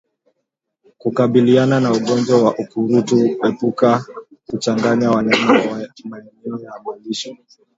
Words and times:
Kukabiliana 0.99 1.79
na 1.83 1.89
ugonjwa 1.93 2.37
wa 2.43 2.55
ukurutu 2.57 3.19
epuka 3.49 4.05
kuchanganya 4.47 5.11
wanyama 5.11 5.53
maeneo 6.03 6.59
ya 6.59 6.73
malisho 6.85 7.35